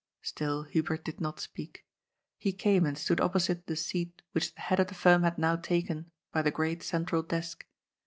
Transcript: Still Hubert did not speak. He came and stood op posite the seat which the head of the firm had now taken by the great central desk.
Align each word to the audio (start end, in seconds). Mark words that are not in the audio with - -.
Still 0.23 0.63
Hubert 0.63 1.05
did 1.05 1.21
not 1.21 1.39
speak. 1.39 1.85
He 2.39 2.53
came 2.53 2.87
and 2.87 2.97
stood 2.97 3.21
op 3.21 3.33
posite 3.33 3.67
the 3.67 3.75
seat 3.75 4.23
which 4.31 4.55
the 4.55 4.61
head 4.61 4.79
of 4.79 4.87
the 4.87 4.95
firm 4.95 5.21
had 5.21 5.37
now 5.37 5.55
taken 5.57 6.09
by 6.31 6.41
the 6.41 6.49
great 6.49 6.81
central 6.81 7.21
desk. 7.21 7.67